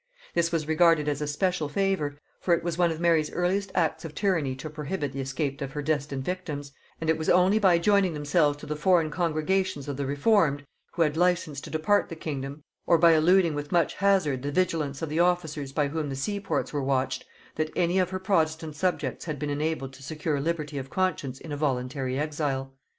This 0.33 0.51
was 0.51 0.67
regarded 0.67 1.07
as 1.07 1.21
a 1.21 1.27
special 1.27 1.69
favor; 1.69 2.17
for 2.39 2.55
it 2.55 2.63
was 2.63 2.75
one 2.75 2.89
of 2.89 2.99
Mary's 2.99 3.31
earliest 3.31 3.71
acts 3.75 4.03
of 4.03 4.15
tyranny 4.15 4.55
to 4.55 4.67
prohibit 4.67 5.13
the 5.13 5.21
escape 5.21 5.61
of 5.61 5.73
her 5.73 5.83
destined 5.83 6.25
victims, 6.25 6.71
and 6.99 7.07
it 7.07 7.19
was 7.19 7.29
only 7.29 7.59
by 7.59 7.77
joining 7.77 8.15
themselves 8.15 8.57
to 8.57 8.65
the 8.65 8.75
foreign 8.75 9.11
congregations 9.11 9.87
of 9.87 9.97
the 9.97 10.07
reformed, 10.07 10.65
who 10.93 11.03
had 11.03 11.15
license 11.17 11.61
to 11.61 11.69
depart 11.69 12.09
the 12.09 12.15
kingdom, 12.15 12.63
or 12.87 12.97
by 12.97 13.13
eluding 13.13 13.53
with 13.53 13.71
much 13.71 13.93
hazard 13.93 14.41
the 14.41 14.51
vigilance 14.51 15.03
of 15.03 15.09
the 15.09 15.19
officers 15.19 15.71
by 15.71 15.87
whom 15.89 16.09
the 16.09 16.15
seaports 16.15 16.73
were 16.73 16.81
watched, 16.81 17.23
that 17.53 17.69
any 17.75 17.99
of 17.99 18.09
her 18.09 18.17
protestant 18.17 18.75
subjects 18.75 19.25
had 19.25 19.37
been 19.37 19.51
enabled 19.51 19.93
to 19.93 20.01
secure 20.01 20.41
liberty 20.41 20.79
of 20.79 20.89
conscience 20.89 21.39
in 21.39 21.51
a 21.51 21.57
voluntary 21.57 22.17
exile. 22.17 22.73